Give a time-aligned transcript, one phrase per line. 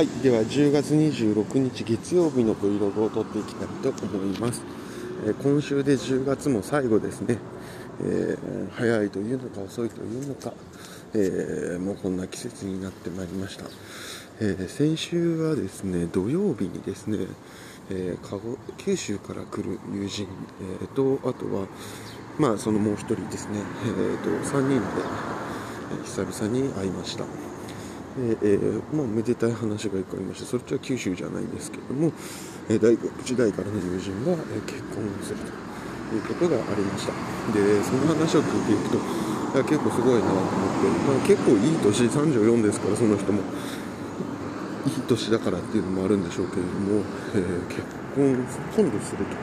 [0.00, 4.62] はい、では10月26日月曜日の Vlog を撮っていきたいと思います。
[5.26, 7.36] えー、今週で10月も最後ですね、
[8.02, 10.54] えー、早いというのか遅いというのか、
[11.12, 13.66] えー、もうこんな季節になってまいりました。
[14.40, 17.26] え先週はですね、土曜日にですね、
[17.90, 18.16] え
[18.78, 20.26] 九州から来る友人、
[20.82, 21.66] えと、あとは、
[22.38, 24.86] まあ、そのもう1人ですね、えーと、3人で
[26.06, 27.49] 久々に会いました。
[28.18, 32.12] えー、まあ、めでたい話が1個ありましてそれは九州じゃないんですけども、
[32.68, 37.12] えー、大学時代からの友人が、え、結婚をするということがありました。
[37.52, 43.42] でその話を聞いていくといや結構すごいなと思って、まあ、結構いい年34ですからその人も。
[44.86, 47.82] いい年だからっていうのもあるんでしょうけれども、えー、結
[48.16, 48.32] 婚
[48.76, 49.36] 今度すると。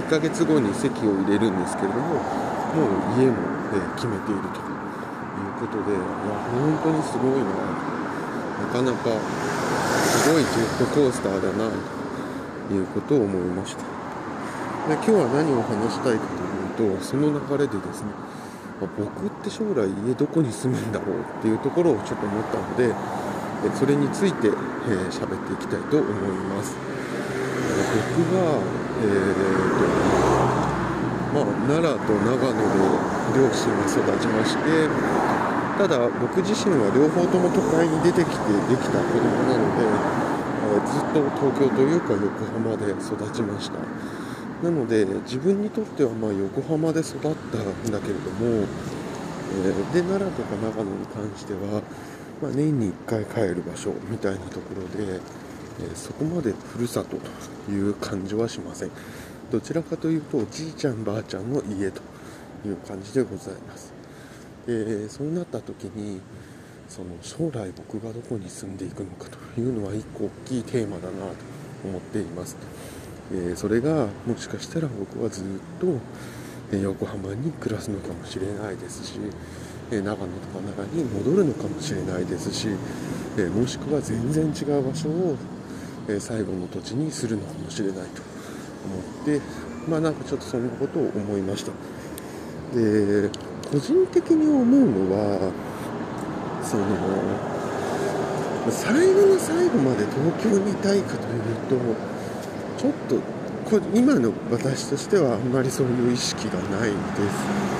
[0.00, 3.36] 1ヶ月後に籍を入れるんですけれどももう家も、
[3.74, 4.72] え決めているという
[5.60, 6.00] ことでいや
[6.50, 7.52] 本当にすごいな
[7.86, 7.91] と。
[8.62, 9.10] なかなか
[10.06, 11.70] すごいジェットコースターだな
[12.68, 13.82] ということを思いました。
[13.82, 16.26] で今日は何を話したいか
[16.76, 18.10] というとその流れでですね
[18.80, 22.94] ま僕って将来家どこに住むんだろうっていうところをちょっと思ったので
[23.78, 24.56] それについて喋、
[24.88, 26.10] えー、っていきたいと思い
[26.50, 26.74] ます。
[27.72, 28.58] 僕は、
[28.98, 29.38] えー
[29.78, 29.86] と
[31.32, 32.66] まあ、奈良と長野で
[33.38, 34.88] 両親が育ちまして
[35.78, 43.78] ただ僕自身は両方とも都会に出てきてできた子供なので、えー、ずっと東京というか横浜で育ちました。
[44.62, 48.66] なので自分にとってはま横浜で育ったんだけれども、
[49.50, 51.82] えー、で奈良とか長野に関しては、
[52.40, 55.20] まあ、年に1回帰る場所みたいなところで、
[55.80, 58.90] えー、そこまでふるさとという感じはしません。
[59.50, 62.00] どちらかというとおじいちゃんばあちゃんの家と
[62.64, 64.01] いう感じでございます。
[64.66, 66.20] でそうなった時に
[66.88, 71.34] その将来僕がどこに住んでいくのかというのは一個大きいテーマだなと
[71.84, 72.56] 思っています、
[73.32, 75.44] えそれがもしかしたら僕はずっ
[75.80, 79.18] と、横浜に暮らすのかもしれないですし、
[79.90, 80.26] 長野とか
[80.76, 82.68] 奈良に戻るのかもしれないですし、
[83.54, 85.36] もしくは全然違う場所を、
[86.20, 88.22] 最後の土地にするのかもしれないと
[88.84, 89.40] 思って
[89.88, 91.72] まあなんかちょっとそんなことを思いました。
[92.74, 93.30] で
[93.72, 95.50] 個人的に思うのは
[96.62, 96.84] その
[98.70, 101.80] 最後の最後まで東京にいたいかというと
[102.76, 103.16] ちょっと
[103.64, 107.72] これ今の私としてはあんまりそういう意識がないんです。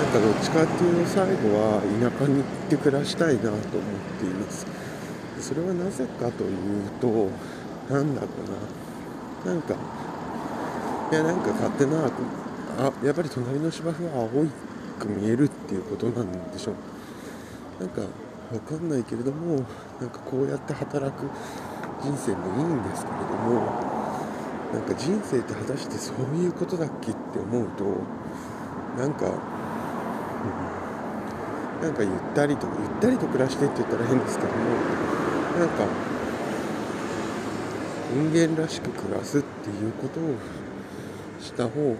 [0.00, 3.60] なんかどっちかっていうと最後は田舎に行って暮らしたいなと思っ
[4.18, 4.66] ています。
[5.38, 7.28] それはなぜかというと
[7.92, 8.28] なんだろ
[9.44, 9.74] うななんか
[11.12, 12.06] いやなんか勝手な
[12.78, 14.50] あやっぱり隣の芝生は青い
[14.96, 16.74] く見えるっていうことなんでしょう。
[17.80, 18.08] なんかわ
[18.60, 19.56] かんないけれども
[20.00, 21.28] なんかこうやって働く
[22.02, 23.96] 人生もいいんですけれども
[24.72, 27.84] なんか人生って果たしてそういうことだっけって思うと
[28.96, 29.28] なんか、う
[31.80, 34.54] ん、なんかゆったりとゆったりと暮らしてって言ったら変ですけども
[35.58, 35.86] なんか
[38.12, 40.34] 人間らしく暮らすっていうことを
[41.40, 41.96] した方が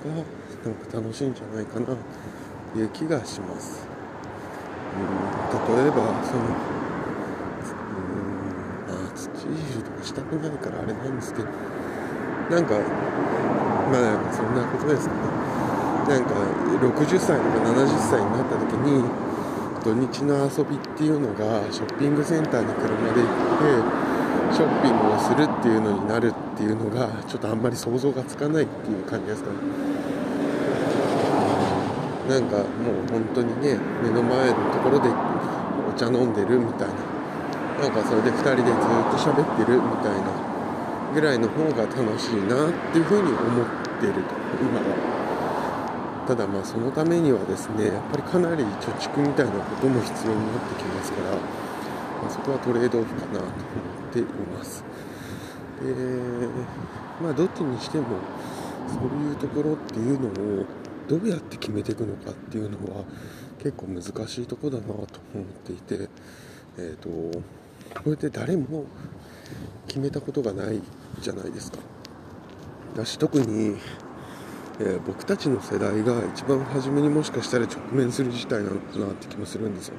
[0.65, 1.97] なんか楽しいんじゃないかな。
[2.77, 3.87] いう気がします。
[4.97, 6.47] うん、例えばそのう
[8.05, 8.37] ん
[8.89, 11.49] まあ土いじりとかしたくないからあれなんですけど
[12.51, 15.15] なんかまあそんなことですね
[16.09, 16.35] なんか
[16.81, 19.05] 60歳とか70歳になった時に
[19.83, 29.96] 土日の遊びっていうのがショッピングセンターに車で行ってショッピングをするっていうのになるっていうのがちょっとあんまり想像がつかないっていう感じですかね。
[32.29, 37.17] なんかもう本当にね目の前のところでお茶飲んでるみたいな
[37.81, 38.75] なんかそれで2人でずっ
[39.11, 40.57] と喋ってるみたいな
[41.15, 43.67] ぐらいの方が楽しいなっていうふうに思っ
[44.01, 44.35] てると。
[44.61, 45.17] 今は。
[46.27, 51.39] ただまあそのためにはですねやっぱりかなり貯蓄みたいなことも必要になってきますから、ま
[52.27, 53.53] あ、そこはトレードオフかなと思
[54.11, 54.83] っています。
[55.81, 56.49] で
[57.23, 58.07] まあどっちにしても
[58.89, 60.65] そういうところっていうのを
[61.09, 63.05] どうやって決めていくのかっていうのは
[63.59, 65.07] 結構難しいとこだなと思っ
[65.65, 66.09] ていて、
[66.79, 68.85] えーと、これって誰も
[69.87, 70.81] 決めたことがない
[71.21, 71.79] じゃないですか。
[72.97, 73.77] だし特に、
[74.81, 79.95] えー、僕たちの世代が一番初めにもしかしたら直面する事態なのかなって気もするんですよ。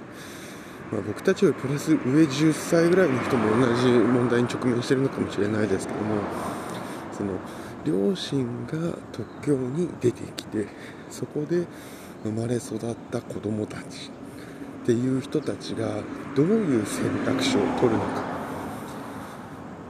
[0.91, 6.21] まあ、僕たちよりプラス上10歳ぐらいの人も同じ問題に直面してるのかもしれないですけども
[7.11, 7.33] その
[7.85, 8.71] 両親が
[9.11, 10.67] 東京に出てきて
[11.09, 11.65] そこで
[12.23, 14.11] 生まれ育った子供たち
[14.83, 16.01] っていう人たちが
[16.35, 18.37] どういう選択肢を取るのか。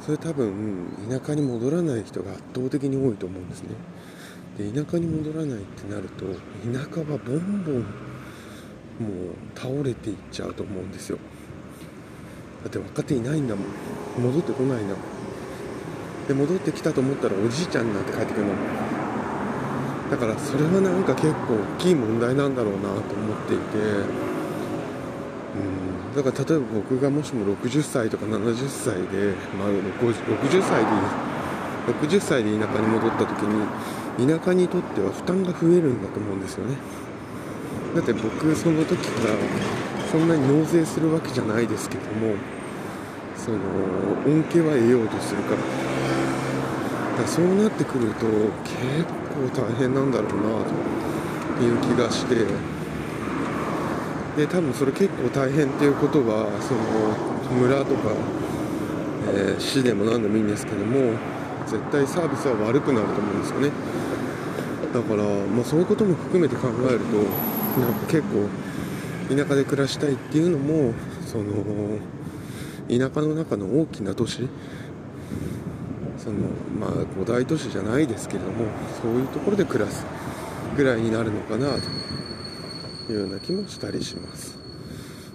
[0.01, 3.69] それ多分田舎に戻らない人が圧倒的に多いと思うんですね。
[4.57, 11.17] で田舎に戻らないってなると田舎はボンボンもう倒れていっちゃうと思うんですよ。
[12.63, 14.23] だって若手いないんだもん。
[14.23, 15.16] 戻ってこないんだもん。
[16.27, 18.53] で戻ってきたと思ったらおじいちゃんになって帰ってくるの。
[20.11, 23.01] だからそれはなんか結構大きい問題なんだろうなと思っ
[23.47, 23.77] ていて。
[25.57, 25.87] うん。
[26.15, 29.69] だから例えば僕がもしも60歳とか70歳で、まあ、
[30.01, 30.13] 60
[30.61, 30.87] 歳で
[31.87, 36.75] 60歳で田舎に戻った時に田舎にとっては負担が増えるんだと思うんですよね。
[37.95, 39.35] だって僕その時から
[40.11, 42.35] そんなに納税するわけじゃないですけども
[43.37, 43.57] その
[44.25, 45.57] 恩恵は得ようとするから。
[47.21, 48.25] だそうなってくると
[48.63, 49.05] 結
[49.53, 50.63] 構大変なんだろうな
[51.57, 52.45] という気がして。
[54.37, 58.11] で多分それ結構大変っていうことはその村とか、
[59.33, 61.17] えー、市でも何でもいいんですけども
[61.65, 63.71] 絶対サービスは悪くなると思うんですよね。
[64.93, 67.17] だから、まあ、そういうことも含めて考えると
[67.81, 68.47] なんか結構
[69.35, 70.93] 田舎で暮らしたいっていうのも
[71.25, 71.43] その
[72.89, 74.47] 田舎の中の大きな都市？
[76.17, 76.37] その
[76.79, 78.65] まあ五大都市じゃないですけれども
[79.01, 80.05] そういうところで暮らす
[80.75, 81.67] ぐらいになるのかな
[83.07, 84.57] というような気もしたりします、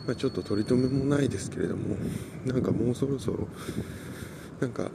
[0.06, 1.96] まあ、ちょっと取り留めもないですけれども
[2.44, 3.48] なんかもうそろそろ
[4.60, 4.86] なんかう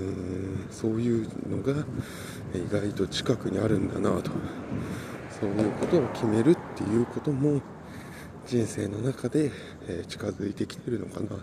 [0.00, 1.84] んそういうのが
[2.54, 4.30] 意外と近くにあるんだなと。
[5.40, 7.60] そういうことを決めるっていうことも
[8.46, 9.50] 人生の中で、
[9.88, 11.34] え近づいてきてるのかなと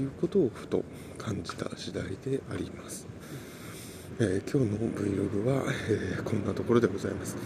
[0.00, 0.84] いうことをふと
[1.18, 3.06] 感じた次第であります、
[4.18, 7.36] えー、今日の Vlog は、えー、こんなところでございます、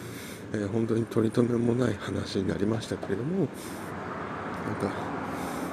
[0.52, 3.48] えー、本当に取り留めもない話になりましたけれどもなん
[4.76, 4.90] か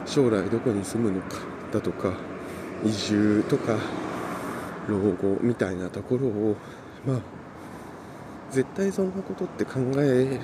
[0.05, 1.37] 将来どこに住むのか
[1.71, 2.13] だとか
[2.83, 3.77] 移住とか
[4.87, 6.55] 老後みたいなところを
[7.05, 7.19] まあ
[8.51, 10.39] 絶対そんなことって考え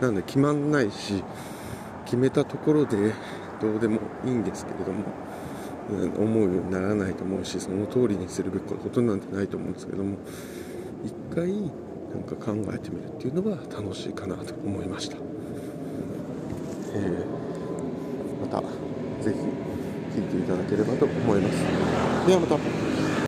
[0.00, 1.22] なんで決まんないし
[2.06, 3.12] 決めたところで
[3.60, 5.06] どうでもいいんですけれども、うん
[6.16, 10.16] 思うようにならないと思うしその通りにするべきことなんてないと思うんですけども
[11.04, 15.16] 一回なんか考えてみるっていうのは楽しいかなと思いました、
[16.94, 18.62] えー、また
[19.22, 19.66] 是非
[20.16, 22.26] 聞いていただければと思います。
[22.26, 23.25] ではまた。